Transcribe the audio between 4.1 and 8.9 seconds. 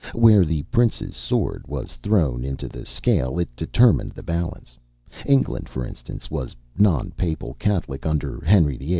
the balance. England, for instance, was non papal Catholic under Henry VIII.